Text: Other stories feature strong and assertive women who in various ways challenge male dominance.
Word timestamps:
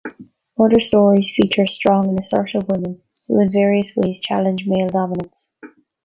Other 0.59 0.79
stories 0.81 1.29
feature 1.35 1.67
strong 1.67 2.09
and 2.09 2.19
assertive 2.19 2.67
women 2.69 3.03
who 3.27 3.39
in 3.39 3.51
various 3.51 3.95
ways 3.95 4.19
challenge 4.19 4.63
male 4.65 4.87
dominance. 4.87 5.53